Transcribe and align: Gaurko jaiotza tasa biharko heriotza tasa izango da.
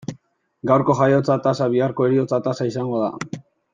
Gaurko 0.71 0.95
jaiotza 1.01 1.37
tasa 1.47 1.67
biharko 1.75 2.07
heriotza 2.09 2.41
tasa 2.49 2.71
izango 2.71 3.03
da. 3.07 3.41